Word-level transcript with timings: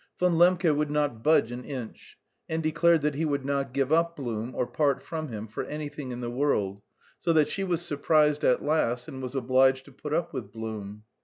Von 0.17 0.33
Lembke 0.33 0.75
would 0.75 0.89
not 0.89 1.21
budge 1.21 1.51
an 1.51 1.63
inch, 1.63 2.17
and 2.49 2.63
declared 2.63 3.03
that 3.03 3.13
he 3.13 3.23
would 3.23 3.45
not 3.45 3.71
give 3.71 3.93
up 3.93 4.15
Blum 4.15 4.55
or 4.55 4.65
part 4.65 5.03
from 5.03 5.27
him 5.27 5.45
for 5.47 5.63
anything 5.65 6.11
in 6.11 6.21
the 6.21 6.31
world, 6.31 6.81
so 7.19 7.31
that 7.33 7.49
she 7.49 7.63
was 7.63 7.83
surprised 7.83 8.43
at 8.43 8.65
last 8.65 9.07
and 9.07 9.21
was 9.21 9.35
obliged 9.35 9.85
to 9.85 9.91
put 9.91 10.11
up 10.11 10.33
with 10.33 10.51
Blum. 10.51 11.03